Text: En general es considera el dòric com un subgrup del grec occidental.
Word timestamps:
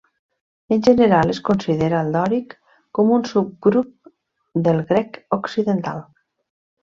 En 0.75 0.79
general 0.85 1.33
es 1.33 1.41
considera 1.49 1.99
el 2.05 2.09
dòric 2.15 2.55
com 2.99 3.13
un 3.19 3.27
subgrup 3.33 3.93
del 4.69 4.83
grec 4.93 5.21
occidental. 5.39 6.03